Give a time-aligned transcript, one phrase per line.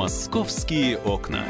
[0.00, 1.44] Московские окна.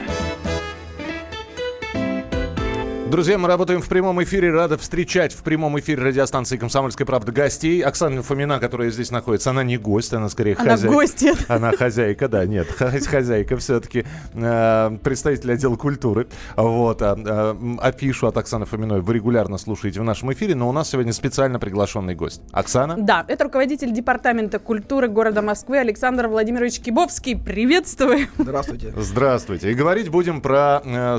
[3.10, 4.52] Друзья, мы работаем в прямом эфире.
[4.52, 7.80] Рада встречать в прямом эфире радиостанции «Комсомольская правда» гостей.
[7.80, 10.94] Оксана Фомина, которая здесь находится, она не гость, она скорее она хозяйка.
[10.94, 11.34] гостья.
[11.48, 14.04] Она хозяйка, да, нет, хозяйка все-таки.
[14.34, 16.28] Э, представитель отдела культуры.
[16.54, 17.02] Вот.
[17.02, 20.90] А, а, афишу от Оксаны Фоминой вы регулярно слушаете в нашем эфире, но у нас
[20.90, 22.42] сегодня специально приглашенный гость.
[22.52, 22.94] Оксана?
[22.96, 27.36] Да, это руководитель Департамента культуры города Москвы Александр Владимирович Кибовский.
[27.36, 28.28] Приветствую.
[28.38, 28.92] Здравствуйте.
[28.96, 29.72] Здравствуйте.
[29.72, 31.18] И говорить будем про э,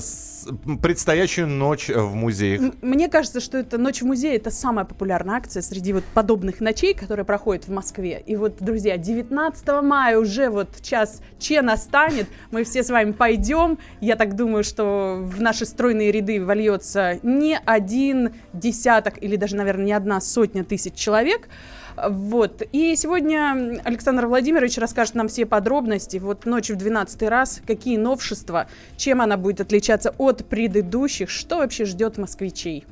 [0.82, 2.74] предстоящую ночь ночь в музеях?
[2.82, 6.94] Мне кажется, что это ночь в музее это самая популярная акция среди вот подобных ночей,
[6.94, 8.22] которые проходят в Москве.
[8.26, 13.78] И вот, друзья, 19 мая уже вот час Че настанет, мы все с вами пойдем.
[14.00, 19.86] Я так думаю, что в наши стройные ряды вольется не один десяток или даже, наверное,
[19.86, 21.48] не одна сотня тысяч человек.
[21.98, 22.62] Вот.
[22.72, 26.18] И сегодня Александр Владимирович расскажет нам все подробности.
[26.18, 28.68] Вот ночью в 12 раз, какие новшества,
[28.98, 32.86] чем она будет отличаться от предыдущих, что вообще ждет москвичей.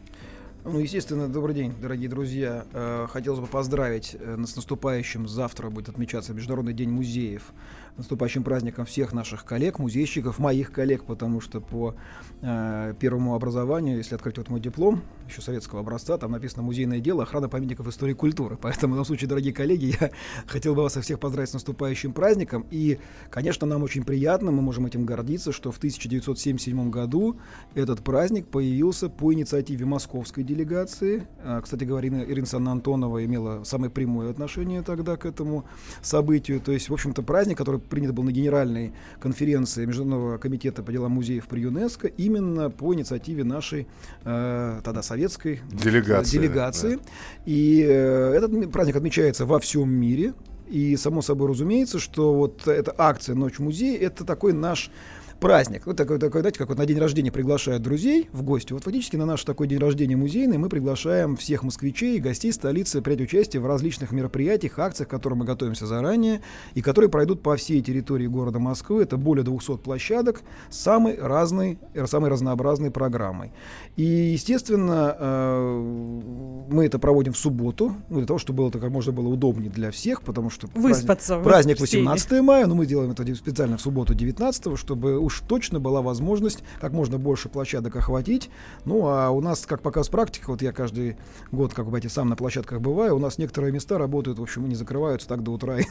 [0.65, 2.65] Ну, естественно, добрый день, дорогие друзья.
[2.73, 5.27] Э, хотелось бы поздравить э, с наступающим.
[5.27, 7.53] Завтра будет отмечаться Международный день музеев
[7.99, 11.95] наступающим праздником всех наших коллег, музейщиков, моих коллег, потому что по
[12.41, 17.23] э, первому образованию, если открыть вот мой диплом, еще советского образца, там написано «Музейное дело,
[17.23, 18.57] охрана памятников истории и культуры».
[18.61, 20.11] Поэтому, в данном случае, дорогие коллеги, я
[20.47, 22.65] хотел бы вас всех поздравить с наступающим праздником.
[22.71, 27.37] И, конечно, нам очень приятно, мы можем этим гордиться, что в 1977 году
[27.75, 31.27] этот праздник появился по инициативе московской делегации.
[31.43, 35.65] А, кстати говоря, Ирина Санна Антонова имела самое прямое отношение тогда к этому
[36.01, 36.59] событию.
[36.59, 41.13] То есть, в общем-то, праздник, который принят был на генеральной конференции Международного комитета по делам
[41.13, 43.87] музеев при ЮНЕСКО именно по инициативе нашей
[44.23, 46.37] э, тогда советской делегации.
[46.37, 46.95] делегации.
[46.95, 47.01] Да.
[47.45, 50.33] И э, этот праздник отмечается во всем мире.
[50.67, 54.91] И само собой разумеется, что вот эта акция «Ночь музея»— это такой наш
[55.39, 55.85] праздник.
[55.85, 58.73] Вот такой, такой, знаете, как вот на день рождения приглашают друзей в гости.
[58.73, 63.01] Вот фактически на наш такой день рождения музейный мы приглашаем всех москвичей и гостей столицы
[63.01, 66.41] принять участие в различных мероприятиях, акциях, к которым мы готовимся заранее,
[66.73, 69.03] и которые пройдут по всей территории города Москвы.
[69.03, 73.51] Это более 200 площадок с самой разной, самой разнообразной программой.
[73.95, 79.11] И, естественно, э, мы это проводим в субботу, ну, для того, чтобы было как можно
[79.11, 83.35] было удобнее для всех, потому что Выспаться, праздник, праздник 18 мая, но мы делаем это
[83.35, 88.49] специально в субботу 19, чтобы уж точно была возможность как можно больше площадок охватить.
[88.85, 91.17] Ну, а у нас, как показ практика, вот я каждый
[91.51, 94.75] год, как понимаете, сам на площадках бываю, у нас некоторые места работают, в общем, не
[94.75, 95.85] закрываются так до утра и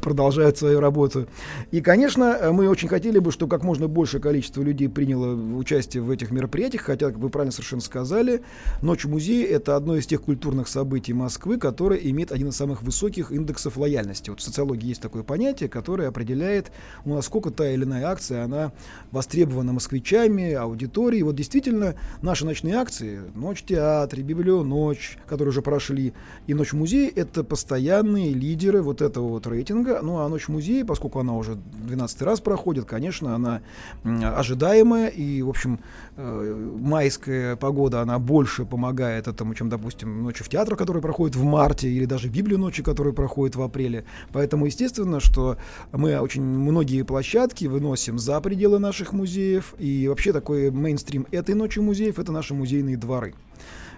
[0.00, 1.26] продолжают свою работу.
[1.72, 6.10] И, конечно, мы очень хотели бы, чтобы как можно большее количество людей приняло участие в
[6.10, 8.42] этих мероприятиях, хотя, как вы правильно совершенно сказали,
[8.82, 13.32] Ночь музея— это одно из тех культурных событий Москвы, которое имеет один из самых высоких
[13.32, 14.30] индексов лояльности.
[14.30, 16.70] Вот в социологии есть такое понятие, которое определяет,
[17.04, 18.72] ну, насколько та или иная акция, она
[19.12, 21.22] востребована москвичами, аудиторией.
[21.22, 26.12] Вот действительно наши ночные акции, Ночь в театре, Библионочь, которые уже прошли,
[26.46, 30.00] и Ночь в музее, это постоянные лидеры вот этого вот рейтинга.
[30.02, 33.62] Ну а Ночь в музее, поскольку она уже 12 раз проходит, конечно, она
[34.04, 35.80] ожидаемая, и, в общем,
[36.16, 41.44] э, майская погода, она больше помогает этому, чем, допустим, Ночи в театре, которые проходят в
[41.44, 44.04] марте, или даже Библию ночи, которые проходят в апреле.
[44.32, 45.56] Поэтому, естественно, что
[45.92, 49.74] мы очень многие площадки выносим за пределы наших музеев.
[49.78, 53.34] И вообще такой мейнстрим этой ночи музеев— это наши музейные дворы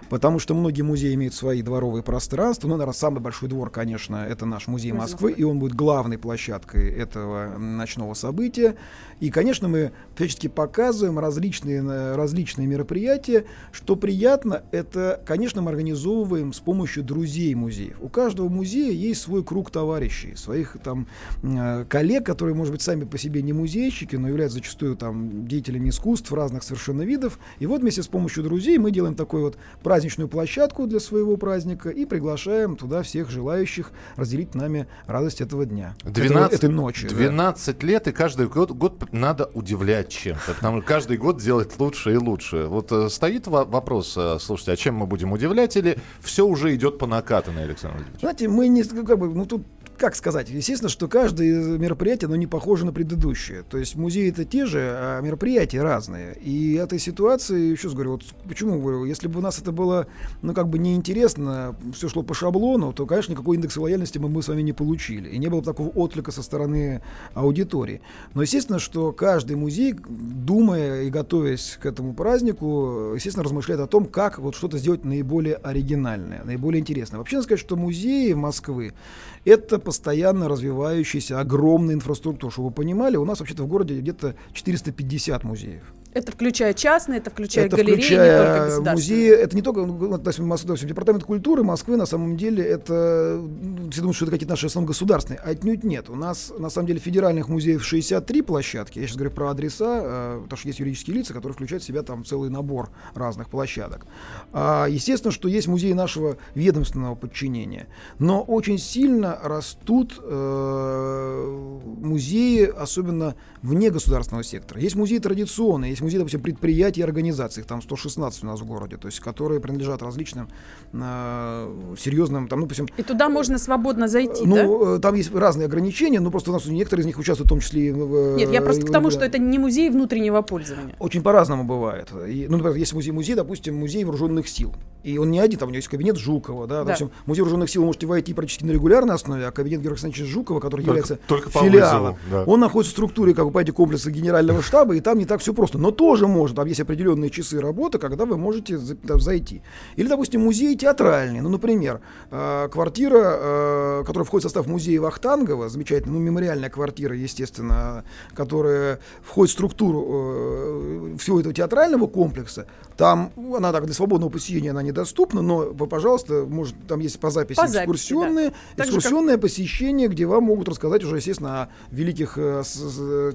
[0.09, 2.67] потому что многие музеи имеют свои дворовые пространства.
[2.67, 6.89] Ну, наверное, самый большой двор, конечно, это наш музей Москвы, и он будет главной площадкой
[6.91, 8.75] этого ночного события.
[9.19, 13.45] И, конечно, мы всячески показываем различные, э, различные мероприятия.
[13.71, 17.97] Что приятно, это, конечно, мы организовываем с помощью друзей музеев.
[18.01, 21.07] У каждого музея есть свой круг товарищей, своих там
[21.43, 25.89] э, коллег, которые, может быть, сами по себе не музейщики, но являются зачастую там деятелями
[25.89, 27.39] искусств разных совершенно видов.
[27.59, 29.48] И вот вместе с помощью друзей мы делаем такой вот
[29.83, 35.95] праздничную площадку для своего праздника и приглашаем туда всех желающих разделить нами радость этого дня.
[36.03, 37.07] 12, этой, этой ночи.
[37.07, 37.87] 12 да.
[37.87, 40.53] лет, и каждый год, год надо удивлять чем-то.
[40.55, 42.65] Потому что каждый год делать лучше и лучше.
[42.65, 45.75] Вот э, стоит вопрос, э, слушайте, а чем мы будем удивлять?
[45.77, 48.19] Или все уже идет по накатанной, Александр Владимирович?
[48.21, 49.63] Знаете, мы не, как бы, ну тут
[49.99, 53.63] как сказать, естественно, что каждое мероприятие, оно не похоже на предыдущее.
[53.63, 56.35] То есть музеи это те же, а мероприятия разные.
[56.41, 60.07] И этой ситуации, еще раз говорю, вот почему говорю, если бы у нас это было,
[60.41, 64.41] ну, как бы неинтересно, все шло по шаблону, то, конечно, никакой индекса лояльности мы, мы
[64.41, 65.29] с вами не получили.
[65.29, 67.01] И не было бы такого отклика со стороны
[67.33, 68.01] аудитории.
[68.33, 74.05] Но, естественно, что каждый музей, думая и готовясь к этому празднику, естественно, размышляет о том,
[74.05, 77.17] как вот что-то сделать наиболее оригинальное, наиболее интересное.
[77.17, 78.93] Вообще, надо сказать, что музеи Москвы—
[79.45, 82.51] это постоянно развивающаяся огромная инфраструктура.
[82.51, 85.83] Чтобы вы понимали, у нас вообще-то в городе где-то 450 музеев.
[86.11, 88.93] Это включая частные, это включая это галереи, включая не только государственные.
[88.93, 93.39] музеи, это не только, ну, допустим, Мос- допустим, департамент культуры Москвы, на самом деле, это,
[93.39, 96.09] ну, все думают, что это какие-то наши основные государственные, отнюдь нет.
[96.09, 100.39] У нас, на самом деле, федеральных музеев 63 площадки, я сейчас говорю про адреса, э,
[100.43, 104.07] потому что есть юридические лица, которые включают в себя там целый набор разных площадок.
[104.51, 111.69] А, естественно, что есть музеи нашего ведомственного подчинения, но очень сильно растут э,
[111.99, 114.79] музеи, особенно вне государственного сектора.
[114.81, 118.65] Есть музеи традиционные, есть музеи, допустим, предприятий и организаций, их там 116 у нас в
[118.65, 120.47] городе, то есть которые принадлежат различным
[120.93, 124.63] э, серьезным, там, ну, допустим, И туда можно свободно зайти, да?
[124.63, 127.49] ну, э, там есть разные ограничения, но просто у нас некоторые из них участвуют в
[127.49, 128.35] том числе и в...
[128.35, 130.95] Нет, я просто к тому, э, что это не музей внутреннего пользования.
[130.99, 132.09] Очень по-разному бывает.
[132.27, 134.73] И, ну, например, есть музей-музей, допустим, музей вооруженных сил.
[135.03, 136.83] И он не один, там у него есть кабинет Жукова, да, Да.
[136.85, 140.25] допустим, музей вооруженных сил вы можете войти практически на регулярной основе, а кабинет Георгия Александровича
[140.25, 142.43] Жукова, который Только- является только по филиалом, вызову, да.
[142.45, 145.53] он находится в структуре, как вы понимаете, комплекса генерального штаба, и там не так все
[145.53, 145.77] просто.
[145.77, 149.61] Но тоже можно, там есть определенные часы работы, когда вы можете зайти.
[149.95, 151.41] Или, допустим, музей театральный.
[151.41, 152.01] Ну, например,
[152.31, 158.03] э, квартира, э, которая входит в состав музея Вахтангова, замечательная, ну, мемориальная квартира, естественно,
[158.33, 162.67] которая входит в структуру э, всего этого театрального комплекса.
[162.97, 167.29] Там она так для свободного посещения она недоступна, но вы, пожалуйста, может, там есть по
[167.29, 168.53] записи По записи, экскурсионные, да.
[168.53, 172.37] Же, как- экскурсионное посещение, где вам могут рассказать уже, естественно, о великих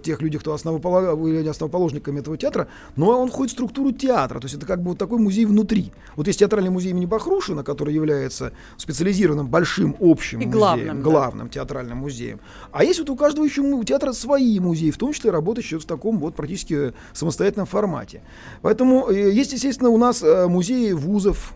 [0.02, 2.43] тех людях, кто основоположниками этого театра,
[2.96, 5.92] но он входит в структуру театра, то есть это как бы вот такой музей внутри.
[6.16, 11.02] Вот есть театральный музей имени Бахрушина, который является специализированным большим общим И музеем, главным, да.
[11.02, 12.40] главным театральным музеем.
[12.72, 15.84] А есть вот у каждого еще му- театра свои музеи, в том числе работающие в
[15.84, 18.20] таком вот практически самостоятельном формате.
[18.62, 21.54] Поэтому э, есть, естественно, у нас э, музеи вузов,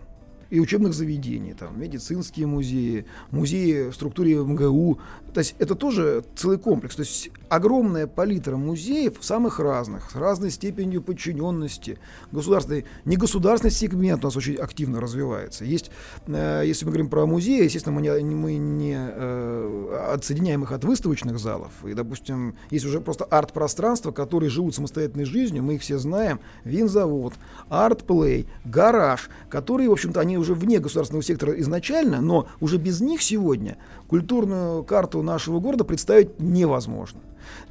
[0.49, 4.97] и учебных заведений, там, медицинские музеи, музеи в структуре МГУ.
[5.33, 6.95] То есть это тоже целый комплекс.
[6.95, 11.97] То есть огромная палитра музеев самых разных, с разной степенью подчиненности,
[12.31, 15.65] государственной, негосударственный сегмент у нас очень активно развивается.
[15.65, 15.91] Есть,
[16.27, 20.83] э, если мы говорим про музеи, естественно, мы не, мы не э, отсоединяем их от
[20.83, 21.71] выставочных залов.
[21.85, 26.39] И, допустим, есть уже просто арт-пространства, которые живут самостоятельной жизнью, мы их все знаем.
[26.63, 27.33] Винзавод,
[27.69, 33.21] арт-плей, гараж, которые, в общем-то, они уже вне государственного сектора изначально, но уже без них
[33.21, 33.77] сегодня
[34.09, 37.19] культурную карту нашего города представить невозможно.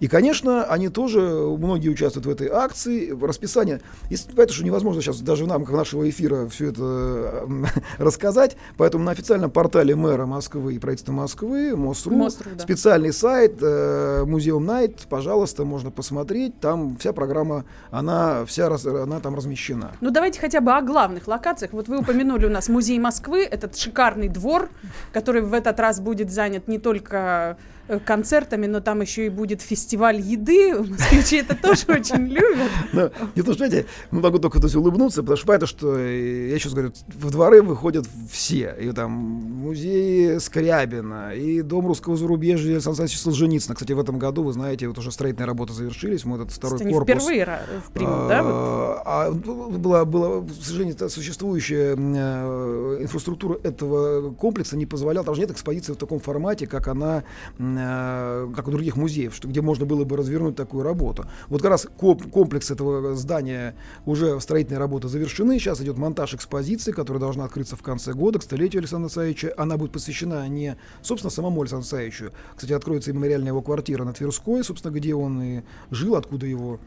[0.00, 3.17] И, конечно, они тоже, многие участвуют в этой акции.
[3.20, 3.81] Расписание,
[4.11, 7.47] если, понятно, что невозможно сейчас даже в рамках нашего эфира все это
[7.99, 12.65] рассказать, поэтому на официальном портале мэра Москвы и правительства Москвы, МОСРУ, МОСРУ, да.
[12.65, 19.20] специальный сайт э, Музеум Найт, пожалуйста, можно посмотреть, там вся программа, она вся раз- она
[19.20, 19.93] там размещена.
[20.00, 21.73] Ну давайте хотя бы о главных локациях.
[21.73, 24.69] Вот вы упомянули у нас музей Москвы, этот шикарный двор,
[25.12, 27.56] который в этот раз будет занят не только
[28.05, 30.75] концертами, но там еще и будет фестиваль еды.
[30.79, 32.70] Москвичи это тоже очень любят.
[32.93, 36.69] Но, не то, знаете, мы могу только улыбнуться, потому что понятно, что, э, я еще
[36.70, 38.75] говорю, в дворы выходят все.
[38.81, 43.75] И там музей Скрябина, и Дом русского зарубежья Александра Александровича Солженицына.
[43.75, 47.02] Кстати, в этом году, вы знаете, вот уже строительные работы завершились, мы этот второй корпус...
[47.05, 47.61] впервые ра-
[47.93, 48.43] примут, да?
[48.43, 48.52] вот?
[48.52, 55.41] А, а была, была, к сожалению, существующая э, инфраструктура этого комплекса не позволяла, там же
[55.41, 57.25] нет экспозиции в таком формате, как она,
[57.58, 57.78] э,
[58.55, 61.27] как у других музеев, что, где можно было бы развернуть такую работу.
[61.49, 63.75] Вот как раз комплекс этого здания
[64.06, 68.43] уже строительные работы завершены, сейчас идет монтаж экспозиции, которая должна открыться в конце года, к
[68.43, 69.53] столетию Александра Саевича.
[69.56, 72.32] Она будет посвящена не, собственно, самому Александру Саевичу.
[72.55, 76.79] Кстати, откроется и мемориальная его квартира на Тверской, собственно, где он и жил, откуда его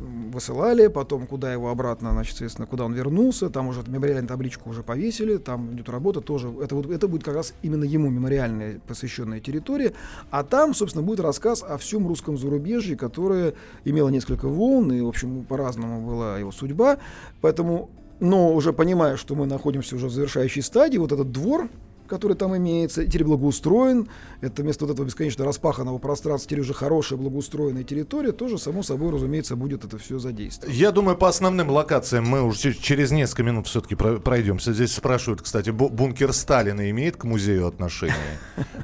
[0.00, 4.82] высылали, потом куда его обратно, значит, соответственно, куда он вернулся, там уже мемориальную табличку уже
[4.82, 9.40] повесили, там идет работа тоже, это, вот, это будет как раз именно ему мемориальная посвященная
[9.40, 9.92] территория,
[10.30, 13.54] а там, собственно, будет рассказ о всем русском зарубежье, которое
[13.84, 16.98] имело несколько волн, и, в общем, по-разному была его судьба,
[17.40, 17.90] поэтому,
[18.20, 21.68] но уже понимая, что мы находимся уже в завершающей стадии, вот этот двор,
[22.10, 24.08] который там имеется, теперь благоустроен.
[24.42, 28.32] Это вместо вот этого бесконечно распаханного пространства теперь уже хорошая благоустроенная территория.
[28.32, 30.74] Тоже, само собой, разумеется, будет это все задействовано.
[30.74, 34.72] Я думаю, по основным локациям мы уже через несколько минут все-таки пройдемся.
[34.72, 38.16] Здесь спрашивают, кстати, бункер Сталина имеет к музею отношение?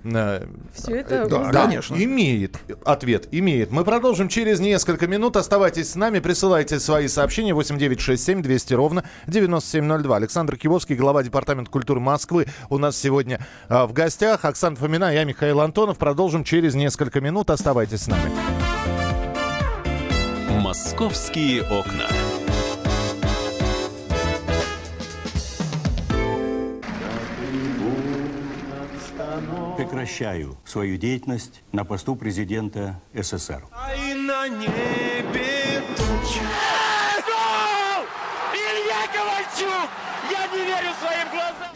[0.72, 1.26] Все это...
[1.28, 1.96] Да, конечно.
[1.96, 2.58] Имеет.
[2.84, 3.72] Ответ имеет.
[3.72, 5.36] Мы продолжим через несколько минут.
[5.36, 10.16] Оставайтесь с нами, присылайте свои сообщения 8967 200 ровно 9702.
[10.16, 13.15] Александр Кивовский, глава Департамента культуры Москвы, у нас сегодня
[13.68, 14.44] а, в гостях.
[14.44, 15.98] Оксана Фомина, я Михаил Антонов.
[15.98, 17.50] Продолжим через несколько минут.
[17.50, 18.30] Оставайтесь с нами.
[20.60, 22.08] Московские окна.
[29.76, 33.62] Прекращаю свою деятельность на посту президента СССР.
[33.72, 36.40] А и на небе тучи.
[38.52, 39.90] Илья Ковальчук!
[40.30, 41.75] Я не верю своим глазам!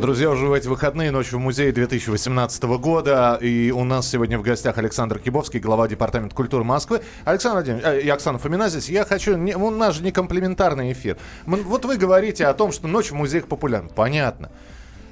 [0.00, 3.38] Друзья, уже в эти выходные ночь в музее 2018 года.
[3.40, 7.00] И у нас сегодня в гостях Александр Кибовский, глава Департамента культуры Москвы.
[7.24, 8.90] Александр Владимирович, э, Оксана Фомина здесь.
[8.90, 9.36] Я хочу...
[9.36, 11.16] Не, у нас же не комплементарный эфир.
[11.46, 13.88] Вот вы говорите о том, что ночь в музеях популярна.
[13.88, 14.50] Понятно.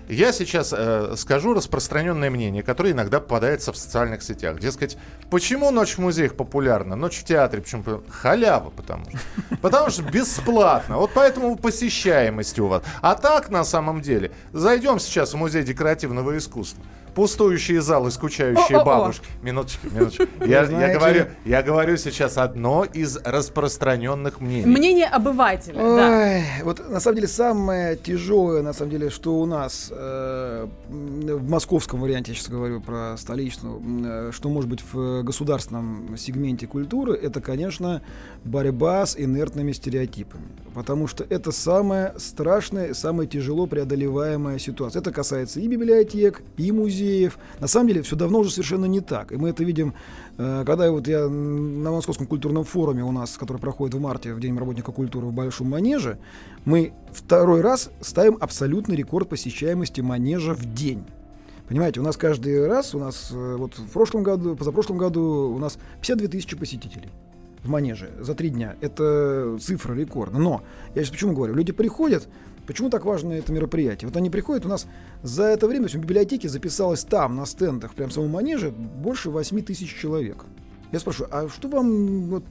[0.08, 4.60] Я сейчас э, скажу распространенное мнение, которое иногда попадается в социальных сетях.
[4.60, 4.98] Дескать,
[5.30, 6.94] почему ночь в музеях популярна?
[6.94, 8.02] Ночь в театре, почему?
[8.10, 9.18] Халява, потому что.
[9.62, 10.98] Потому что бесплатно.
[10.98, 12.82] Вот поэтому посещаемость у вас.
[13.00, 16.82] А так, на самом деле, зайдем сейчас в музей декоративного искусства
[17.14, 18.84] пустующие залы, скучающие О-о-о.
[18.84, 19.26] бабушки.
[19.42, 20.24] Минуточку, минуточку.
[20.44, 24.66] Я, я, говорю, я говорю сейчас одно из распространенных мнений.
[24.66, 26.42] Мнение обывателя, Ой, да.
[26.64, 32.00] Вот на самом деле самое тяжелое, на самом деле, что у нас э, в московском
[32.00, 37.40] варианте, я сейчас говорю про столичную, э, что может быть в государственном сегменте культуры, это,
[37.40, 38.02] конечно,
[38.44, 40.44] борьба с инертными стереотипами.
[40.74, 45.00] Потому что это самая страшная, самая тяжело преодолеваемая ситуация.
[45.00, 47.38] Это касается и библиотек, и музеев, музеев.
[47.60, 49.32] На самом деле все давно уже совершенно не так.
[49.32, 49.94] И мы это видим,
[50.38, 54.40] э, когда вот я на Московском культурном форуме у нас, который проходит в марте, в
[54.40, 56.18] День работника культуры в Большом Манеже,
[56.64, 61.04] мы второй раз ставим абсолютный рекорд посещаемости Манежа в день.
[61.68, 65.58] Понимаете, у нас каждый раз, у нас э, вот в прошлом году, позапрошлом году у
[65.58, 67.08] нас 52 тысячи посетителей
[67.62, 68.76] в Манеже за три дня.
[68.82, 70.38] Это цифра рекордна.
[70.38, 70.62] Но,
[70.94, 72.28] я сейчас почему говорю, люди приходят,
[72.66, 74.08] Почему так важно это мероприятие?
[74.08, 74.86] Вот они приходят, у нас
[75.22, 79.62] за это время в библиотеке записалось там, на стендах, прям в самом манеже, больше 8
[79.62, 80.44] тысяч человек.
[80.92, 82.44] Я спрашиваю, а что вам, вот,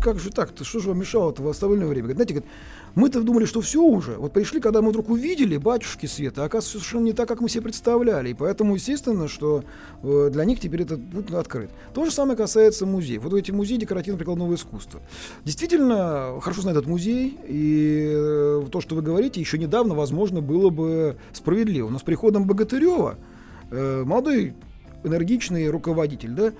[0.00, 2.08] как же так-то, что же вам мешало-то в остальное время?
[2.08, 2.50] Говорит, знаете, говорит,
[2.98, 4.16] мы-то думали, что все уже.
[4.16, 7.62] Вот пришли, когда мы вдруг увидели батюшки света, оказывается, совершенно не так, как мы себе
[7.62, 8.30] представляли.
[8.30, 9.62] И поэтому, естественно, что
[10.02, 11.70] э, для них теперь этот путь открыт.
[11.94, 13.22] То же самое касается музеев.
[13.22, 15.00] Вот эти музеи декоративно-прикладного искусства.
[15.44, 20.70] Действительно, хорошо знает этот музей, и э, то, что вы говорите, еще недавно, возможно, было
[20.70, 21.90] бы справедливо.
[21.90, 23.16] Но с приходом Богатырева
[23.70, 24.54] э, молодой
[25.04, 26.52] энергичный руководитель, да,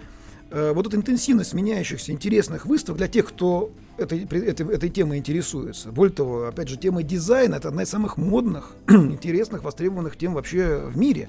[0.53, 5.91] э, вот эта интенсивность меняющихся интересных выставок для тех, кто этой, этой, этой темой интересуется.
[5.91, 10.79] Более того, опять же, тема дизайна– это одна из самых модных, интересных, востребованных тем вообще
[10.79, 11.29] в мире.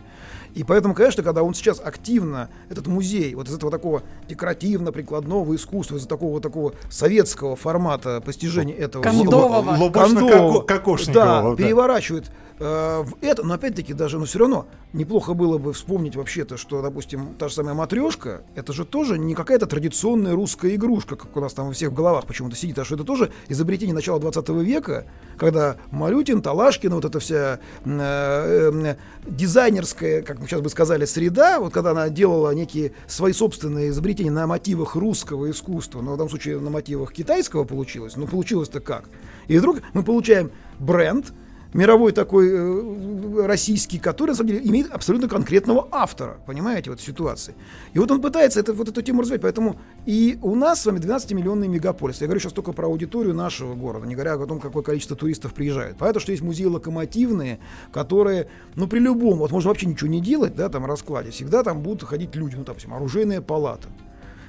[0.56, 5.98] И поэтому, конечно, когда он сейчас активно, этот музей, вот из этого такого декоративно-прикладного искусства,
[5.98, 9.04] из такого такого советского формата постижения этого...
[9.04, 9.76] Кондового.
[9.78, 11.14] Лубошно-кокошникового.
[11.14, 15.72] Да, да, переворачивает Э, в это, но опять-таки даже, но все равно неплохо было бы
[15.72, 20.76] вспомнить вообще-то, что, допустим, та же самая матрешка, это же тоже не какая-то традиционная русская
[20.76, 23.32] игрушка, как у нас там у всех в головах почему-то сидит, а что это тоже
[23.48, 25.06] изобретение начала 20 века,
[25.38, 31.62] когда Малютин, Талашкин, вот эта вся э, э, дизайнерская, как мы сейчас бы сказали, среда,
[31.62, 36.30] вот когда она делала некие свои собственные изобретения на мотивах русского искусства, но в данном
[36.30, 39.06] случае на мотивах китайского получилось, но получилось-то как?
[39.48, 41.32] И вдруг мы получаем бренд,
[41.74, 47.04] мировой такой э, российский, который, на самом деле, имеет абсолютно конкретного автора, понимаете, в этой
[47.04, 47.54] ситуации.
[47.94, 51.00] И вот он пытается это, вот эту тему развивать, поэтому и у нас с вами
[51.00, 52.22] 12-миллионный мегаполис.
[52.22, 55.54] Я говорю сейчас только про аудиторию нашего города, не говоря о том, какое количество туристов
[55.54, 55.98] приезжает.
[55.98, 57.60] Понятно, что есть музеи локомотивные,
[57.92, 61.82] которые, ну, при любом, вот можно вообще ничего не делать, да, там, раскладе, всегда там
[61.82, 63.88] будут ходить люди, ну, допустим, оружейная палата.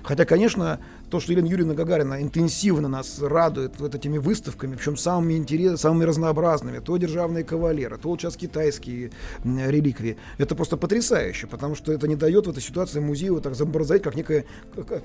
[0.02, 5.34] Хотя, конечно, то, что Елена Юрьевна Гагарина интенсивно нас радует вот этими выставками, причем самыми
[5.34, 9.10] интересными, самыми разнообразными, то державные кавалеры, то вот сейчас китайские
[9.44, 10.16] реликвии.
[10.38, 14.02] Это просто потрясающе, потому что это не дает в этой ситуации музею вот так заморозить,
[14.02, 14.44] как некое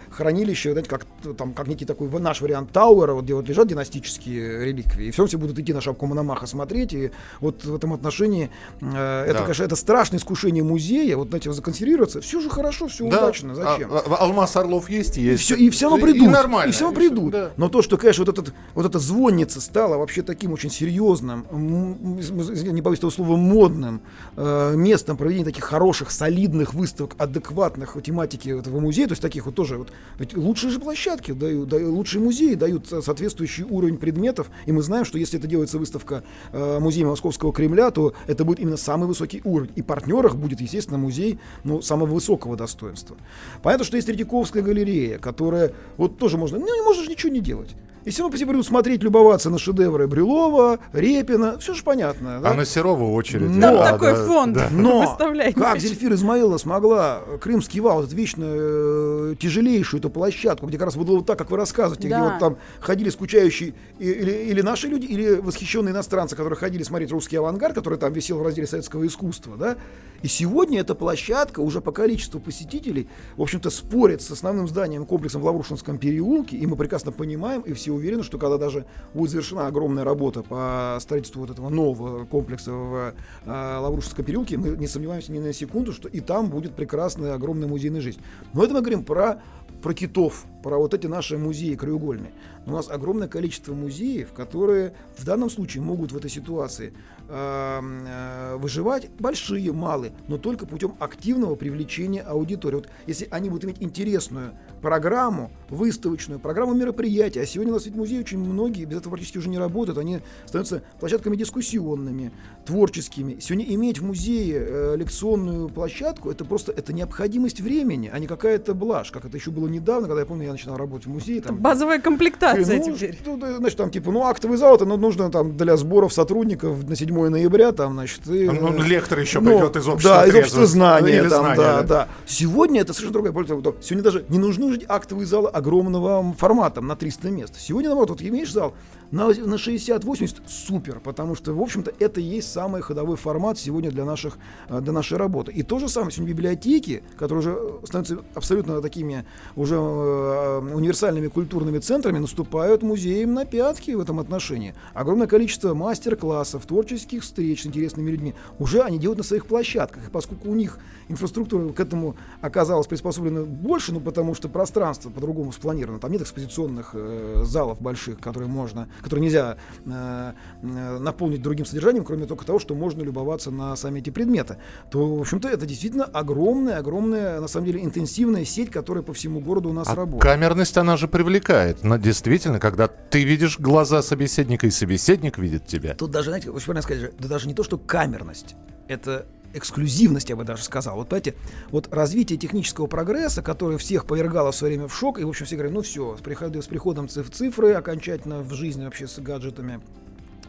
[0.09, 1.05] хранилище, знаете, как,
[1.37, 5.25] там, как некий такой наш вариант Тауэра, вот, где вот лежат династические реликвии, и все
[5.25, 8.49] все будут идти на шапку Мономаха смотреть, и вот в этом отношении
[8.81, 9.41] э, это, Да.
[9.41, 13.17] конечно, это страшное искушение музея, вот, знаете, законсервироваться, все же хорошо, все Да.
[13.25, 13.91] удачно, зачем?
[13.91, 15.43] А- а- Алмаз Орлов есть, И есть.
[15.43, 16.27] все, и все равно придут.
[16.27, 16.69] И нормально.
[16.69, 17.31] И все равно придут.
[17.31, 17.51] да.
[17.57, 22.81] Но то, что, конечно, вот, этот, вот эта звонница стала вообще таким очень серьезным, не
[22.81, 24.01] боюсь этого слова, модным
[24.35, 29.55] э, местом проведения таких хороших, солидных выставок, адекватных тематики этого музея, то есть таких вот
[29.55, 34.49] тоже, вот, ведь лучшие же площадки, дают, дают- лучшие музеи дают со- соответствующий уровень предметов,
[34.65, 38.59] и мы знаем, что если это делается выставка э, музея Московского Кремля, то это будет
[38.59, 39.71] именно самый высокий уровень.
[39.75, 43.15] И партнерах будет, естественно, музей ну, самого высокого достоинства.
[43.63, 47.75] Понятно, что есть Третьяковская галерея, которая вот тоже можно, ну не можешь ничего не делать.
[48.03, 52.39] И все равно по себе будут смотреть, любоваться на шедевры Брюлова, Репина, все же понятно.
[52.39, 52.51] да?
[52.51, 53.49] А на Серова очередь.
[53.49, 54.53] Ну, Там Да, такой да, фонд.
[54.53, 54.67] да.
[54.71, 55.79] Но как нечего.
[55.79, 61.15] Зельфира Измаилова смогла Крымский вал, эту вечно э, тяжелейшую эту площадку, где как раз было
[61.15, 62.29] вот так, как вы рассказываете, где Да.
[62.29, 67.11] вот там ходили скучающие и- или, или наши люди, или восхищенные иностранцы, которые ходили смотреть
[67.11, 69.77] русский авангард, который там висел в разделе советского искусства, да.
[70.25, 75.43] И сегодня эта площадка уже по количеству посетителей, в общем-то, спорит с основным зданием комплексом
[75.43, 79.67] в Лаврушинском переулке, и мы прекрасно понимаем, и все уверены, что когда даже будет завершена
[79.67, 83.13] огромная работа по строительству вот этого нового комплекса в
[83.45, 87.67] э, Лаврушинском переулке, мы не сомневаемся ни на секунду, что и там будет прекрасная огромная
[87.67, 88.19] музейная жизнь.
[88.53, 89.43] Но это мы говорим про
[89.85, 92.31] про китов, про вот эти наши музеи краеугольные.
[92.65, 96.91] У нас огромное количество музеев, которые в данном случае могут в этой ситуации
[97.27, 102.75] э, выживать, большие, малые, но только путем активного привлечения аудитории.
[102.75, 107.95] Вот если они будут иметь интересную программу, выставочную, программу мероприятий, а сегодня у нас ведь
[107.95, 112.31] музеи очень многие без этого практически уже не работают, они становятся площадками дискуссионными,
[112.65, 113.37] творческими.
[113.39, 118.73] Сегодня иметь в музее э, лекционную площадку, это просто это необходимость времени, а не какая-то
[118.73, 121.41] блажь, как это еще было недавно, когда я помню, я начинал работать в музее.
[121.41, 123.15] Там, Базовая комплектация ну, теперь.
[123.15, 126.95] что, значит, там, типа, ну, актовый зал, это ну, нужно там для сборов сотрудников на
[126.95, 130.35] 7 ноября, там, значит, и, Ну, э, лектор еще ну, придет из общества Да, из
[130.35, 131.83] общества знания, Или там, знания, да, да.
[131.83, 132.07] да.
[132.25, 133.55] Сегодня это совершенно другая политика.
[133.55, 137.55] Вот Сегодня даже не нужны уже актовые залы огромного формата на 300 мест.
[137.57, 138.73] Сегодня, наоборот, вот имеешь зал
[139.11, 143.91] на, на 60-80, супер, потому что, в общем-то, это и есть самый ходовой формат сегодня
[143.91, 144.37] для, наших,
[144.69, 145.51] э, для нашей работы.
[145.51, 151.27] И то же самое сегодня библиотеки, которые уже э, становятся абсолютно такими уже э, универсальными
[151.27, 154.73] культурными центрами, наступают музеям на пятки в этом отношении.
[154.93, 160.07] Огромное количество мастер-классов, творческих встреч с интересными людьми уже они делают на своих площадках.
[160.07, 165.51] И поскольку у них инфраструктура к этому оказалась приспособлена больше, ну потому что пространство по-другому
[165.51, 165.99] спланировано.
[165.99, 172.25] Там нет экспозиционных э, залов больших, которые можно, которые нельзя э, наполнить другим содержанием, кроме
[172.25, 174.57] только того, что можно любоваться на сами эти предметы.
[174.89, 179.39] То, в общем-то, это действительно огромная, огромная, на самом деле, интенсивная сеть, которая по всему
[179.39, 180.21] городу у нас А работает.
[180.23, 181.83] камерность, она же привлекает.
[181.83, 185.95] Но действительно, когда ты видишь глаза собеседника, и собеседник видит тебя.
[185.95, 188.55] Тут даже, знаете, очень правильно сказать, да даже не то, что камерность,
[188.87, 190.97] это эксклюзивность, я бы даже сказал.
[190.97, 191.35] Вот понимаете,
[191.69, 195.45] вот развитие технического прогресса, которое всех повергало в свое время в шок, и, в общем,
[195.45, 196.21] все говорят, ну все, с
[196.67, 199.81] приходом, циф- цифры окончательно в жизни вообще с гаджетами,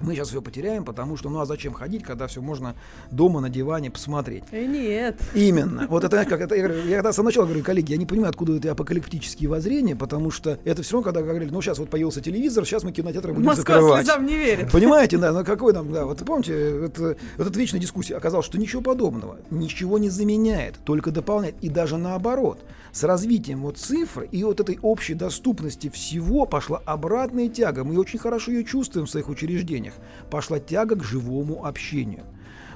[0.01, 2.75] мы сейчас все потеряем, потому что, ну а зачем ходить, когда все можно
[3.11, 4.45] дома на диване посмотреть.
[4.51, 5.19] Э, Нет.
[5.35, 5.87] Именно.
[5.89, 8.07] Вот это, как это, я, говорю, я когда с самого начала говорю, коллеги, я не
[8.07, 11.91] понимаю, откуда эти апокалиптические воззрения, потому что это все равно, когда говорили, ну сейчас вот
[11.91, 14.07] появился телевизор, сейчас мы кинотеатры будем Москва закрывать.
[14.07, 14.71] слезам не верит.
[14.73, 18.59] Понимаете, да, ну какой там, да, вот помните, это, вот эта вечная дискуссия оказалось, что
[18.59, 22.61] ничего подобного, ничего не заменяет, только дополняет, и даже наоборот.
[22.93, 27.85] С развитием вот цифр и вот этой общей доступности всего пошла обратная тяга.
[27.85, 29.86] Мы очень хорошо ее чувствуем в своих учреждениях.
[30.31, 32.25] Пошла тяга к живому общению.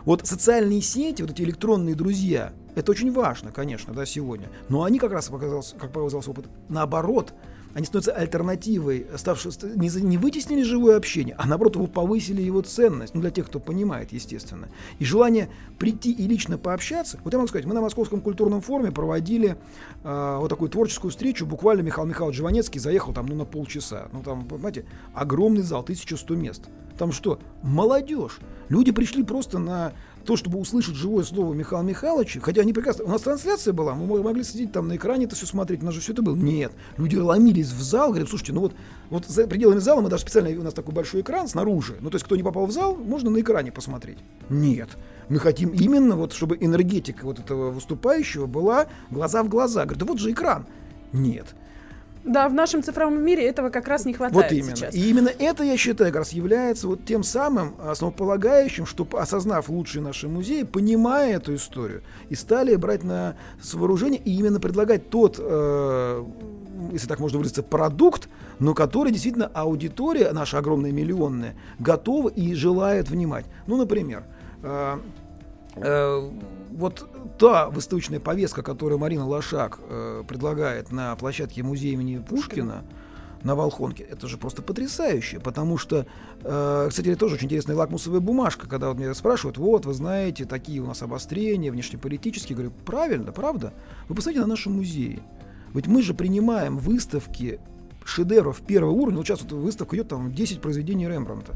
[0.04, 4.48] Вот социальные сети, вот эти электронные друзья, это очень важно, конечно, да, сегодня.
[4.68, 7.34] Но они как раз, как показался опыт, наоборот,
[7.74, 12.62] они становятся альтернативой, ставшей, ст- не, не вытеснили живое общение, а наоборот его повысили его
[12.62, 14.68] ценность, ну для тех, кто понимает, естественно.
[14.98, 17.18] И желание прийти и лично пообщаться.
[17.24, 19.56] Вот я могу сказать, мы на Московском культурном форуме проводили
[20.02, 24.22] а, вот такую творческую встречу, буквально Михаил Михайлович Жванецкий заехал там ну на полчаса, ну
[24.22, 26.62] там, понимаете, огромный зал, 1100 мест.
[26.98, 27.40] Там что?
[27.62, 28.40] Молодежь.
[28.68, 33.04] Люди пришли просто на то, чтобы услышать живое слово Михаила Михайловича, хотя они прекрасно...
[33.04, 35.86] У нас трансляция была, мы мо- могли сидеть там на экране это все смотреть, у
[35.86, 36.36] нас же все это было.
[36.36, 36.72] Нет.
[36.96, 38.74] Люди ломились в зал, говорят, слушайте, ну вот,
[39.08, 42.16] вот за пределами зала мы даже специально, у нас такой большой экран снаружи, ну то
[42.16, 44.18] есть кто не попал в зал, можно на экране посмотреть.
[44.48, 44.90] Нет.
[45.28, 49.84] Мы хотим именно вот, чтобы энергетика вот этого выступающего была глаза в глаза.
[49.84, 50.66] Говорят, да вот же экран.
[51.12, 51.46] Нет.
[52.24, 54.76] Да, в нашем цифровом мире этого как раз не хватает Вот именно.
[54.76, 54.94] сейчас.
[54.94, 60.02] И именно это, я считаю, как раз является вот тем самым основополагающим, что, осознав лучшие
[60.02, 63.36] наши музеи, понимая эту историю, и стали брать на
[63.72, 66.24] вооружение и именно предлагать тот, э,
[66.92, 68.28] если так можно выразиться, продукт,
[68.58, 73.46] но который действительно аудитория, наша огромная миллионная, готова и желает внимать.
[73.66, 74.24] Ну, например,
[74.62, 74.98] э,
[75.76, 76.30] э,
[76.72, 77.08] вот
[77.40, 82.84] та выставочная повестка, которую Марина Лошак э, предлагает на площадке музея имени Пушкина,
[83.42, 86.04] на Волхонке, это же просто потрясающе, потому что,
[86.44, 90.44] э, кстати, это тоже очень интересная лакмусовая бумажка, когда вот меня спрашивают, вот, вы знаете,
[90.44, 93.72] такие у нас обострения внешнеполитические, говорю, правильно, правда?
[94.10, 95.22] Вы посмотрите на наши музеи,
[95.72, 97.58] ведь мы же принимаем выставки
[98.04, 101.54] шедевров первого уровня, вот сейчас вот выставка идет, там 10 произведений Рембрандта.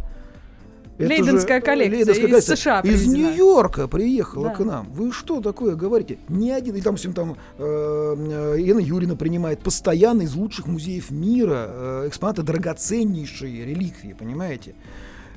[0.97, 3.07] Это Лейденская же, коллекция Лейденская из коллекция США Из.
[3.07, 4.55] Нью-Йорка приехала Да.
[4.55, 4.93] к нам.
[4.93, 6.19] Вы что такое говорите?
[6.29, 11.11] Ни один, и там, допустим, там э, э, Елена Юрьевна принимает постоянно из лучших музеев
[11.11, 14.75] мира э, экспонаты драгоценнейшие реликвии, понимаете?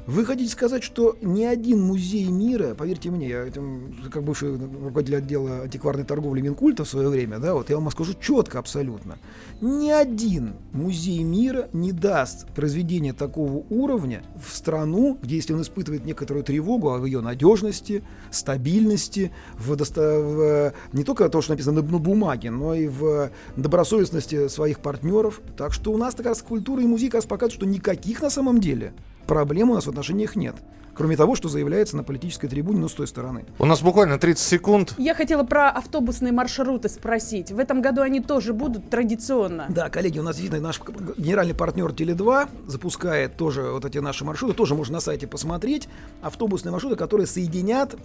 [0.07, 5.17] Вы хотите сказать, что ни один музей мира, поверьте мне, я этим, как бывший руководитель
[5.17, 9.17] отдела антикварной торговли Минкульта в свое время, да, вот я вам скажу четко абсолютно,
[9.59, 16.05] ни один музей мира не даст произведение такого уровня в страну, где если он испытывает
[16.05, 21.91] некоторую тревогу о ее надежности, стабильности, в, доста- в, не только то, что написано на,
[21.91, 25.41] на бумаге, но и в добросовестности своих партнеров.
[25.57, 28.29] Так что у нас как раз культура и музей как раз показывают, что никаких на
[28.29, 28.93] самом деле
[29.27, 30.55] проблем у нас в отношениях нет.
[30.95, 33.45] Кроме того, что заявляется на политической трибуне, но с той стороны.
[33.59, 34.95] У нас буквально 30 секунд.
[34.97, 37.51] Я хотела про автобусные маршруты спросить.
[37.51, 39.67] В этом году они тоже будут традиционно.
[39.69, 40.81] Да, коллеги, у нас видно, наш
[41.17, 45.87] генеральный партнер Теле2 запускает тоже вот эти наши маршруты, тоже можно на сайте посмотреть.
[46.23, 47.95] Автобусные маршруты, которые соединят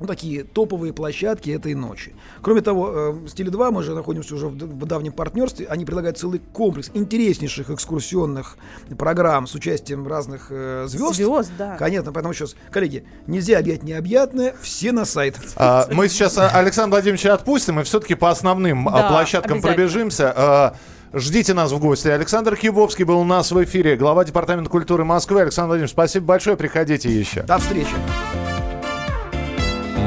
[0.00, 2.14] ну, такие топовые площадки этой ночи.
[2.42, 2.90] Кроме того,
[3.24, 5.66] э, с Теле2 мы же находимся уже в, давнем партнерстве.
[5.66, 8.56] Они предлагают целый комплекс интереснейших экскурсионных
[8.98, 11.14] программ с участием разных э, звезд.
[11.16, 11.76] Звезд, да.
[11.76, 15.36] Конечно, поэтому сейчас, коллеги, нельзя объять необъятное, все на сайт.
[15.56, 20.32] А, Мы сейчас а, Александра Владимировича отпустим и все-таки по основным а, Да, площадкам пробежимся.
[20.36, 20.76] А,
[21.12, 22.08] Ждите нас в гости.
[22.08, 25.42] Александр Кибовский был у нас в эфире, глава Департамента культуры Москвы.
[25.42, 27.42] Александр Владимирович, спасибо большое, приходите еще.
[27.42, 27.94] До встречи.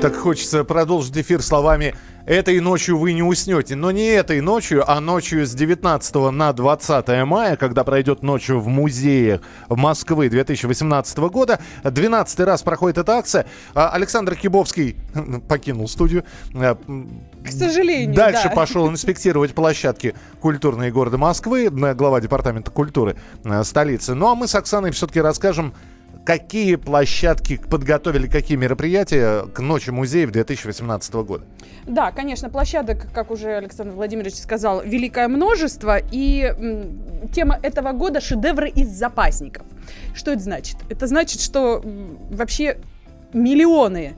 [0.00, 1.92] Так хочется продолжить эфир словами
[2.24, 3.74] «Этой ночью вы не уснете».
[3.74, 8.68] Но не этой ночью, а ночью с 19 на 20 мая, когда пройдет ночью в
[8.68, 11.58] музеях Москвы 2018 года.
[11.82, 13.46] 12 раз проходит эта акция.
[13.74, 14.94] А Александр Кибовский
[15.48, 16.22] покинул студию.
[16.54, 18.54] М, К сожалению, Дальше да.
[18.54, 24.14] пошел инспектировать площадки культурные города Москвы, э, глава департамента культуры э, столицы.
[24.14, 25.74] Ну а мы с Оксаной все-таки расскажем,
[26.28, 31.46] какие площадки подготовили, какие мероприятия к ночи музеев 2018 года.
[31.86, 35.96] Да, конечно, площадок, как уже Александр Владимирович сказал, великое множество.
[36.12, 36.54] И
[37.34, 39.64] тема этого года– шедевры из запасников.
[40.14, 40.76] Что это значит?
[40.90, 41.82] Это значит, что
[42.30, 42.76] вообще
[43.32, 44.12] миллионы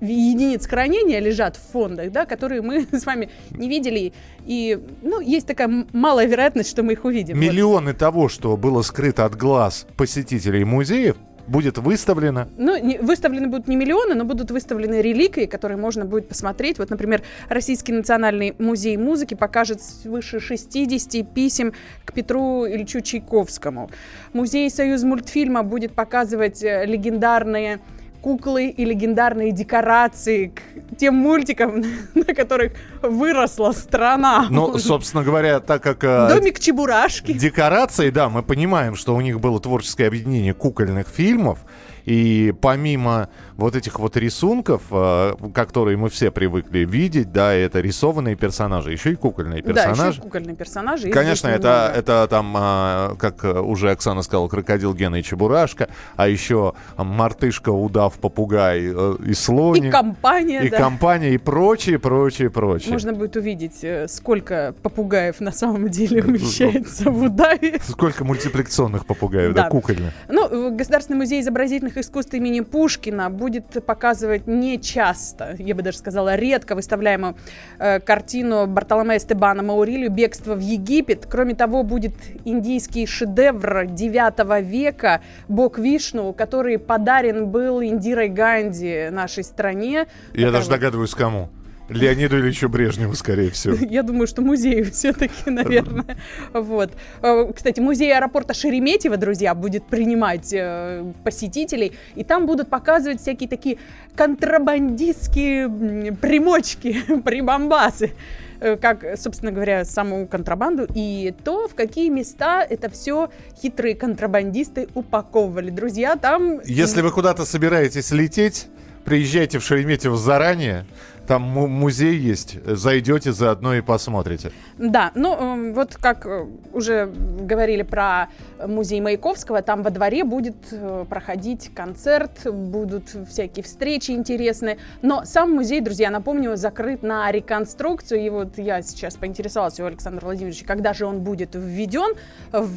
[0.00, 4.12] единиц хранения лежат в фондах, да, которые мы с вами не видели.
[4.46, 7.36] И, ну, есть такая малая вероятность, что мы их увидим.
[7.36, 7.42] Вот.
[7.42, 12.48] Миллионы того, что было скрыто от глаз посетителей музеев, будет выставлено.
[12.56, 16.78] Ну, не- выставлены будут не миллионы, но будут выставлены реликвии, которые можно будет посмотреть.
[16.78, 21.72] Вот, например, Российский национальный музей музыки покажет свыше 60 писем
[22.04, 23.90] к Петру Ильичу Чайковскому.
[24.32, 27.80] Музей Союз мультфильма будет показывать э, легендарные
[28.24, 31.84] куклы и легендарные декорации к тем мультикам,
[32.14, 34.46] на которых выросла страна.
[34.48, 36.02] Но, собственно говоря, так как...
[36.04, 37.32] э, Домик Чебурашки.
[37.34, 41.58] Декорации, да, мы понимаем, что у них было творческое объединение кукольных фильмов,
[42.06, 48.36] и помимо вот этих вот рисунков, э, которые мы все привыкли видеть, да, это рисованные
[48.36, 50.18] персонажи, еще и кукольные Да, еще персонажи.
[50.18, 51.10] и кукольные персонажи.
[51.10, 56.28] Конечно, это, это там, а, как э, уже Оксана сказала, крокодил Гена и Чебурашка, а
[56.28, 59.84] еще а, мартышка, удав, попугай э, и слоник.
[59.84, 60.78] И компания, и да.
[60.78, 62.92] компания, и прочее, прочее, прочее.
[62.92, 67.80] можно будет увидеть, э, сколько попугаев на самом деле умещается в Удаве.
[67.88, 69.68] Сколько мультипликационных попугаев, да, Да.
[69.68, 70.12] кукольных.
[70.28, 76.34] Ну, Государственный музей изобразительных искусств имени Пушкина будет показывать не часто, я бы даже сказала,
[76.34, 77.36] редко выставляемую
[77.78, 81.26] э, картину Бартоломея Стебана Маурилью «Бегство в Египет».
[81.28, 82.14] Кроме того, будет
[82.46, 90.06] индийский шедевр 9 века «Бог Вишну», который подарен был Индирой Ганди нашей стране.
[90.32, 91.50] Я даже вот- догадываюсь, кому.
[91.88, 93.76] Леониду Ильичу Брежневу, скорее всего.
[93.90, 96.16] Я думаю, что музею все-таки, наверное.
[96.52, 96.92] Вот.
[97.22, 103.48] Э, Кстати, музей аэропорта Шереметьево, друзья, будет принимать э, посетителей, и там будут показывать всякие
[103.48, 103.78] такие
[104.16, 108.12] контрабандистские примочки, прибамбасы
[108.60, 114.88] э, как, собственно говоря, саму контрабанду, и то, в какие места это все хитрые контрабандисты
[114.94, 115.68] упаковывали.
[115.70, 116.60] Друзья, там...
[116.64, 118.68] Если вы куда-то собираетесь лететь,
[119.04, 120.86] приезжайте в Шереметьево заранее.
[121.26, 122.58] Там му- музей есть.
[122.64, 124.52] Зайдете заодно и посмотрите.
[124.78, 128.28] Да, ну эм, вот как э, уже говорили про
[128.66, 134.78] музей Маяковского, там во дворе будет э, проходить концерт, будут всякие встречи интересные.
[135.02, 138.20] Но сам музей, друзья, напомню, закрыт на реконструкцию.
[138.20, 142.14] И вот я сейчас поинтересовалась у Александра Владимировича, когда же он будет введен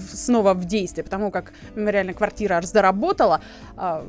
[0.10, 3.42] снова в действие, потому как мемориальная квартира заработала
[3.76, 4.06] а,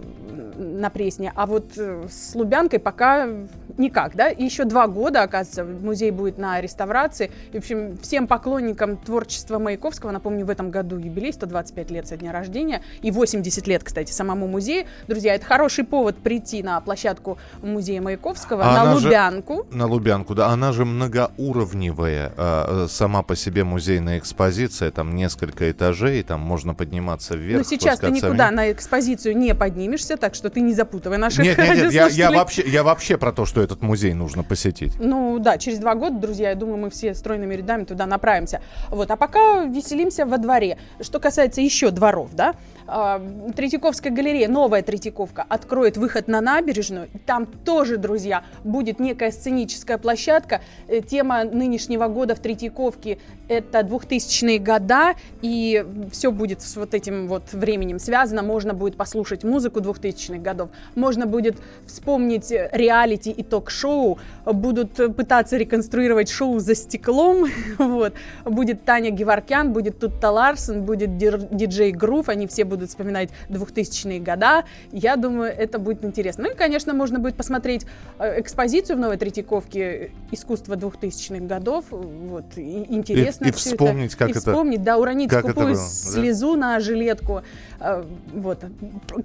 [0.56, 3.28] на Пресне, а вот э, с Лубянкой пока
[3.76, 4.27] никак, да?
[4.30, 7.30] И еще два года, оказывается, музей будет на реставрации.
[7.52, 12.16] И, в общем, всем поклонникам творчества Маяковского, напомню, в этом году юбилей, 125 лет со
[12.16, 14.86] дня рождения, и 80 лет, кстати, самому музею.
[15.06, 19.66] Друзья, это хороший повод прийти на площадку музея Маяковского, А на она же- Лубянку.
[19.70, 20.48] На Лубянку, да.
[20.48, 22.32] Она же многоуровневая.
[22.36, 24.90] э, э, Сама по себе музейная экспозиция.
[24.90, 26.22] Там несколько этажей.
[26.22, 27.58] Там можно подниматься вверх.
[27.58, 28.56] Но сейчас ты никуда вниз.
[28.56, 32.30] на экспозицию не поднимешься, так что ты не запутывай наших Нет, нет, нет, я, я
[32.30, 34.92] вообще, я вообще про то, что этот музей нужно посетить.
[34.98, 38.60] Ну да, через два года, друзья, я думаю, мы все стройными рядами туда направимся.
[38.90, 40.76] Вот, а пока веселимся во дворе.
[41.00, 42.54] Что касается еще дворов, да,
[42.90, 43.20] а,
[43.54, 47.08] Третьяковская галерея, новая Третьяковка, откроет выход на набережную.
[47.26, 50.62] Там тоже, друзья, будет некая сценическая площадка.
[50.88, 57.28] Э, Тема нынешнего года в Третьяковке– это 2000-е года, и все будет с вот этим
[57.28, 58.42] вот временем связано.
[58.42, 65.08] Можно будет послушать музыку 2000-х годов, можно будет вспомнить э, реалити и ток-шоу, будут э,
[65.10, 67.46] пытаться реконструировать шоу за стеклом,
[67.78, 68.14] вот.
[68.44, 74.64] Будет Таня Геворкян, будет Тутта Ларсен, будет диджей Грув, они все будут вспоминать 2000-е года.
[74.92, 76.44] Я думаю, это будет интересно.
[76.44, 77.86] Ну и, конечно, можно будет посмотреть
[78.18, 81.86] э, экспозицию в Новой Третьяковке искусства 2000-х годов.
[81.90, 84.18] Вот, и интересно И- и вспомнить, это.
[84.18, 85.88] как и это- вспомнить, да, уронить как это скупую было, да.
[85.88, 87.42] слезу на жилетку.
[87.80, 88.64] Э, Вот.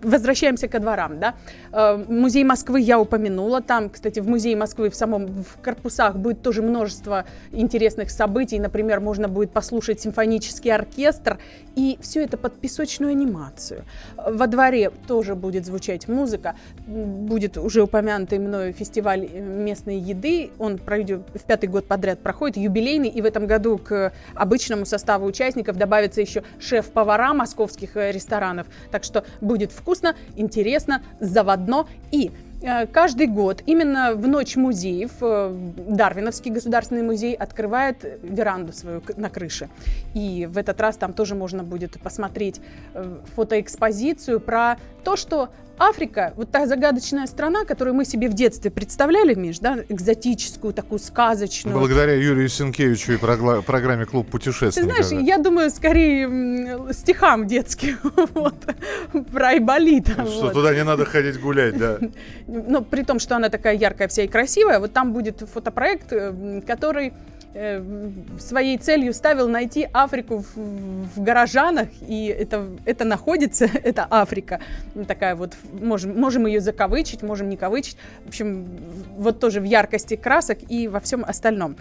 [0.01, 1.35] Возвращаемся ко дворам, да.
[1.71, 3.61] Э, Музей Москвы я упомянула.
[3.61, 8.59] Там, кстати, в Музее Москвы в самом в корпусах будет тоже множество интересных событий.
[8.59, 11.37] Например, можно будет послушать симфонический оркестр.
[11.75, 13.42] И все это под песочную анимацию.
[13.71, 13.81] Э,
[14.31, 16.55] Во дворе тоже будет звучать музыка.
[16.87, 20.51] Будет уже упомянутый мною фестиваль местной еды.
[20.59, 23.09] Он пройдет в пятый год подряд проходит, юбилейный.
[23.09, 28.67] И в этом году к обычному составу участников добавится еще шеф-повара московских э, ресторанов.
[28.91, 32.31] Так что будет вкусно, интересно, заводно и
[32.93, 35.53] Каждый год именно в ночь музеев э,
[35.89, 39.69] Дарвиновский государственный музей открывает веранду свою на крыше.
[40.13, 42.61] И в этот раз там тоже можно будет посмотреть
[42.93, 48.69] э, фотоэкспозицию про то, что Африка, вот та загадочная страна, которую мы себе в детстве
[48.69, 51.77] представляли, Миш, да, экзотическую, такую сказочную.
[51.77, 55.05] Благодаря Юрию Сенкевичу и программе «Клуб Ты путешественников».
[55.05, 57.97] знаешь, я думаю, скорее стихам детским,
[58.33, 58.55] вот,
[59.31, 60.25] про Айболита.
[60.25, 60.53] Что вот.
[60.53, 61.97] туда не надо ходить гулять, да.
[62.47, 66.61] Но при том, что она такая яркая вся и красивая, вот там будет фотопроект, э,
[66.67, 67.13] который
[68.39, 74.59] своей целью ставил найти Африку в, в горожанах, и это, это находится, это Африка.
[75.07, 77.97] Такая вот, можем, можем ее закавычить, можем не кавычить.
[78.25, 78.67] В общем,
[79.17, 81.75] вот тоже в яркости красок и во всем остальном.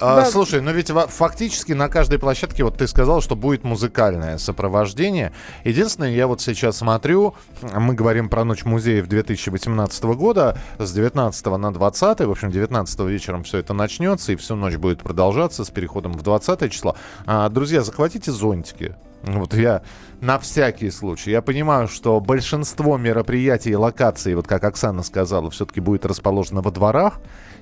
[0.00, 0.24] А, Да.
[0.24, 5.32] Слушай, но ведь фактически на каждой площадке, вот ты сказал, что будет музыкальное сопровождение.
[5.64, 11.72] Единственное, я вот сейчас смотрю, мы говорим про Ночь музеев 2018 года, с 19 на
[11.72, 16.12] 20, в общем, 19 вечером все это начнется, и всю ночь будет продолжаться с переходом
[16.12, 16.96] в 20 число.
[17.26, 18.96] А, друзья, захватите зонтики.
[19.22, 19.82] Вот я
[20.20, 21.30] на всякий случай.
[21.30, 26.70] Я понимаю, что большинство мероприятий и локаций, вот как Оксана сказала, все-таки будет расположено во
[26.70, 27.20] дворах.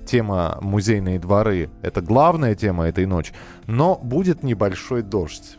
[0.09, 3.35] Тема музейные дворы– это главная тема этой ночи.
[3.67, 5.59] Но будет небольшой дождь.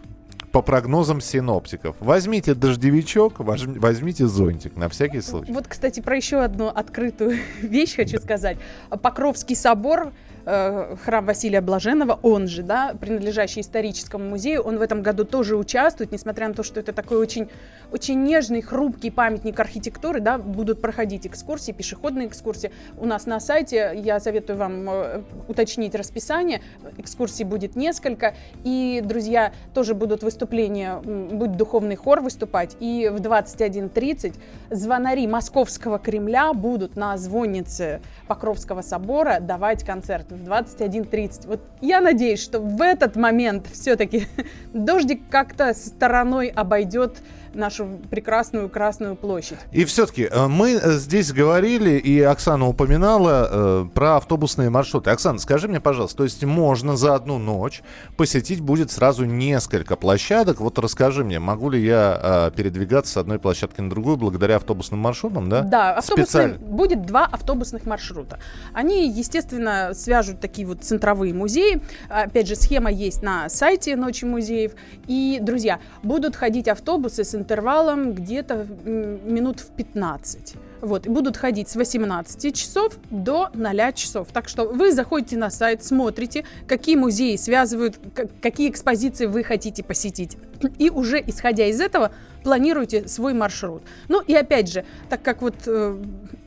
[0.51, 1.95] По прогнозам синоптиков.
[1.99, 5.51] Возьмите дождевичок, возьмите зонтик на всякий случай.
[5.51, 8.57] Вот, кстати, про еще одну открытую вещь хочу сказать.
[9.03, 10.13] Покровский собор
[10.49, 15.55] э, храм Василия Блаженного, он же, да, принадлежащий историческому музею, он в этом году тоже
[15.55, 17.49] участвует, несмотря на то, что это такой очень,
[17.91, 22.71] очень нежный, хрупкий памятник архитектуры, да, будут проходить экскурсии, пешеходные экскурсии.
[22.97, 26.61] У нас на сайте, я советую вам э, уточнить расписание,
[26.97, 28.33] экскурсий будет несколько,
[28.63, 34.35] и, друзья, тоже будут выступления, будет духовный хор выступать, и в 21.30
[34.71, 41.47] звонари Московского Кремля будут на звоннице Покровского собора давать концерт в 21.30.
[41.47, 44.27] Вот я надеюсь, что в этот момент все-таки
[44.73, 47.17] дождик как-то стороной обойдет
[47.53, 49.57] нашу прекрасную Красную площадь.
[49.71, 55.09] И все-таки э, мы э, здесь говорили, и Оксана упоминала э, про автобусные маршруты.
[55.09, 57.81] Оксана, скажи мне, пожалуйста, то есть можно за одну ночь
[58.17, 60.59] посетить будет сразу несколько площадок?
[60.59, 64.99] Вот расскажи мне, могу ли я э, передвигаться с одной площадки на другую благодаря автобусным
[64.99, 65.61] маршрутам, да?
[65.61, 66.57] Да, автобусный, Специально.
[66.57, 68.39] будет два автобусных маршрута.
[68.73, 71.81] Они, естественно, свяжут такие вот центровые музеи.
[72.09, 74.73] Опять же, схема есть на сайте Ночи музеев.
[75.07, 80.55] И, друзья, будут ходить автобусы с интервалом где-то минут в 15.
[80.81, 84.27] Вот, и будут ходить с 18 часов до 0 часов.
[84.31, 87.99] Так что вы заходите на сайт, смотрите, какие музеи связывают,
[88.41, 90.37] какие экспозиции вы хотите посетить.
[90.77, 92.11] И уже исходя из этого
[92.43, 93.83] планируйте свой маршрут.
[94.07, 95.97] Ну и опять же, так как вот э,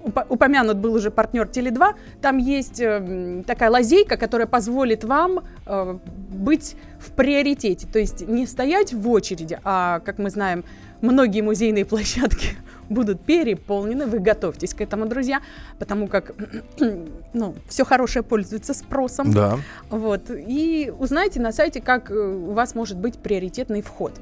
[0.00, 5.98] упо- упомянут был уже партнер Теле2, там есть э, такая лазейка, которая позволит вам э,
[6.30, 7.86] быть в приоритете.
[7.92, 10.64] То есть не стоять в очереди, а, как мы знаем,
[11.00, 12.56] многие музейные площадки
[12.92, 14.06] будут переполнены.
[14.06, 15.40] Вы готовьтесь к этому, друзья,
[15.78, 16.34] потому как
[17.32, 19.32] ну, все хорошее пользуется спросом.
[19.32, 19.58] Да.
[19.90, 20.30] Вот.
[20.30, 24.12] И узнайте на сайте, как э, у вас может быть приоритетный вход.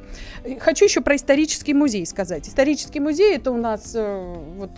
[0.60, 2.48] Хочу еще про исторический музей сказать.
[2.48, 4.70] Исторический музей это у нас э, вот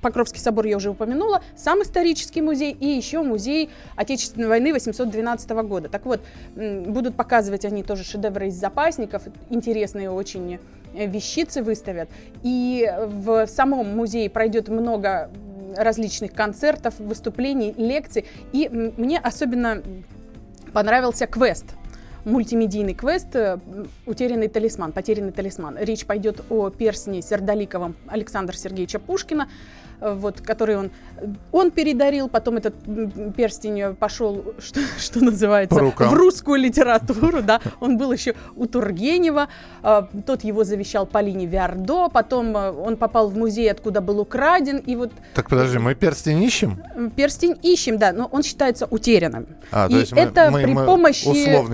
[0.00, 5.88] Покровский собор я уже упомянула, сам исторический музей и еще музей Отечественной войны 812 года.
[5.88, 6.20] Так вот,
[6.54, 10.58] будут показывать они тоже шедевры из запасников, интересные очень
[10.94, 12.08] вещицы выставят.
[12.42, 15.30] И в самом музее пройдет много
[15.76, 18.26] различных концертов, выступлений, лекций.
[18.52, 19.82] И мне особенно
[20.72, 21.66] понравился квест
[22.24, 23.58] мультимедийный квест э,
[24.06, 25.78] «Утерянный талисман», «Потерянный талисман».
[25.78, 30.90] Речь пойдет о перстне сердоликовом Александра Сергеевича Пушкина, э, вот, который он,
[31.52, 32.74] он передарил, потом этот
[33.36, 39.48] перстень пошел, что, что называется, в русскую литературу, да, он был еще у Тургенева,
[39.82, 44.78] э, тот его завещал Полине Виардо, потом э, он попал в музей, откуда был украден,
[44.78, 46.78] и вот Так, подожди, мы перстень ищем?
[47.16, 49.46] перстень ищем, да, но он считается утерянным.
[49.72, 51.24] А, и есть мы- это мы- при помощи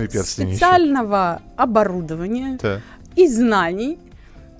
[0.07, 0.57] перстень ищем.
[0.57, 2.81] специального оборудования Так.
[3.15, 3.99] и знаний.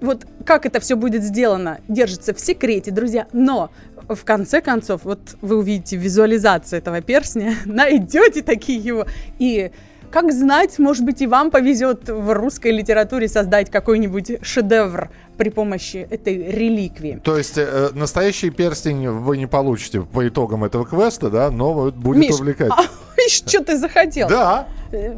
[0.02, 3.28] Вот как это все будет сделано, держится в секрете, друзья.
[3.34, 3.72] Но
[4.08, 9.06] в конце концов, вот вы увидите визуализацию этого перстня, найдете такие его.
[9.40, 9.72] И
[10.12, 16.08] как знать, может быть, и вам повезет в русской литературе создать какой-нибудь шедевр при помощи
[16.10, 17.20] этой реликвии.
[17.24, 22.30] То есть э, настоящий перстень вы не получите по итогам этого квеста, да, но будет
[22.30, 22.76] Миш, увлекательно.
[22.78, 24.28] а что ты захотел?
[24.28, 24.68] Да.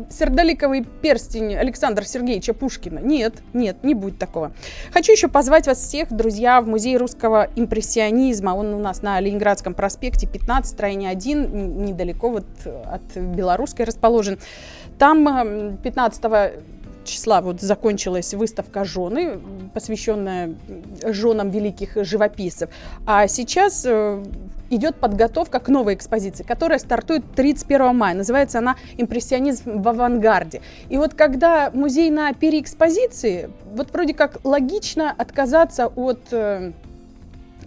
[0.09, 2.99] Сердоликовый перстень Александра Сергеевича Пушкина.
[2.99, 4.51] Нет, нет, не будет такого.
[4.93, 8.51] Хочу еще позвать вас всех, друзья, в музей русского импрессионизма.
[8.51, 14.39] Он у нас на Ленинградском проспекте 15, строение 1, н- недалеко вот от Белорусской расположен.
[14.97, 16.53] Там м, 15
[17.05, 19.39] числа вот закончилась выставка «Жены»,
[19.73, 20.55] посвященная
[21.05, 22.69] женам великих живописцев.
[23.05, 24.23] А сейчас э,
[24.69, 28.15] идет подготовка к новой экспозиции, которая стартует 31 мая.
[28.15, 30.61] Называется она «Импрессионизм в авангарде».
[30.89, 36.71] И вот когда музей на переэкспозиции, вот вроде как логично отказаться от э,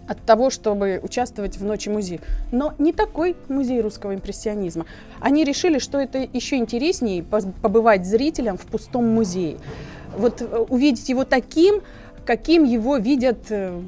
[0.07, 2.19] от того, чтобы участвовать в Ночи музея.
[2.51, 4.85] Но не такой музей русского импрессионизма.
[5.19, 9.57] Они решили, что это еще интереснее побывать зрителям в пустом музее.
[10.17, 11.81] Вот э, увидеть его таким,
[12.25, 13.79] каким его видят э,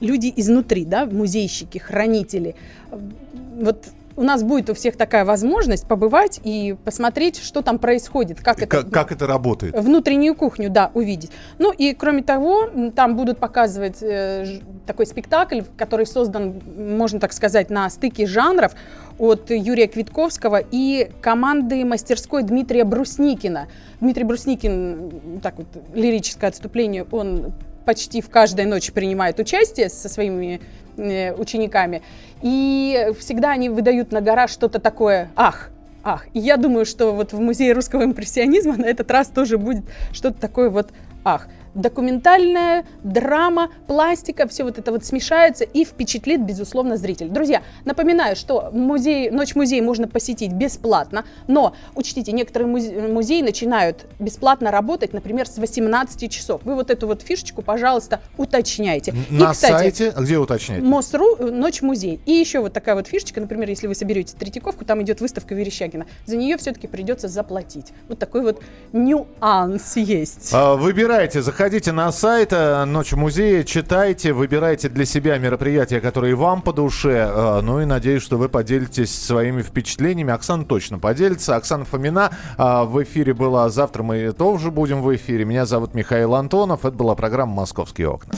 [0.00, 2.54] люди изнутри, да, музейщики, хранители.
[2.90, 8.58] Вот у нас будет у всех такая возможность побывать и посмотреть, что там происходит, как
[8.58, 9.78] это Как, как это работает?
[9.78, 11.30] внутреннюю кухню, да, увидеть.
[11.58, 17.70] Ну и кроме того, там будут показывать э, такой спектакль, который создан, можно так сказать,
[17.70, 18.72] на стыке жанров
[19.18, 23.68] от Юрия Квитковского и команды мастерской Дмитрия Брусникина.
[24.00, 27.52] Дмитрий Брусникин, так вот, лирическое отступление, он
[27.84, 30.60] почти в каждой ночи принимает участие со своими
[30.96, 32.02] учениками.
[32.42, 35.70] И всегда они выдают на гора что-то такое «ах»,
[36.08, 39.82] Ах, и я думаю, что вот в Музее русского импрессионизма на этот раз тоже будет
[40.12, 40.90] что-то такое вот
[41.24, 41.48] ах.
[41.76, 47.28] Документальная драма, пластика, все вот это вот смешается и впечатлит, безусловно, зритель.
[47.28, 54.06] Друзья, напоминаю, что музей, Ночь музей можно посетить бесплатно, но учтите, некоторые музе- музеи начинают
[54.18, 56.62] бесплатно работать, например, с 18 часов.
[56.64, 59.14] Вы вот эту вот фишечку, пожалуйста, уточняйте.
[59.30, 60.82] На и, кстати, сайте, где уточнять?
[60.82, 62.20] МОСРУ, э, Ночь музей.
[62.26, 66.06] И еще вот такая вот фишечка, например, если вы соберете Третьяковку, там идет выставка Верещагина.
[66.24, 67.92] За нее все-таки придется заплатить.
[68.08, 68.62] Вот такой вот
[68.92, 70.50] нюанс есть.
[70.52, 76.62] А, Выбирайте, заходите на сайт э, Ночь музея, читайте, выбирайте для себя мероприятия, которые вам
[76.62, 77.28] по душе.
[77.28, 80.32] Э, Ну и надеюсь, что вы поделитесь своими впечатлениями.
[80.32, 81.56] Оксана точно поделится.
[81.56, 83.68] Оксана Фомина а, в эфире была.
[83.68, 85.44] Завтра мы тоже будем в эфире.
[85.44, 86.84] Меня зовут Михаил Антонов.
[86.84, 88.34] Это была программа «Московские окна».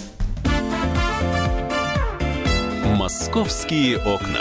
[2.97, 4.41] «Московские окна».